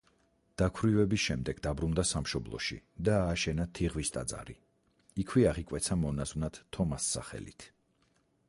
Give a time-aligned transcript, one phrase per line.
[0.59, 2.77] დაქვრივების შემდეგ დაბრუნდა სამშობლოში
[3.09, 4.57] და ააშენა თიღვის ტაძარი,
[5.25, 7.73] იქვე აღიკვეცა მონაზვნად თომას სახელით.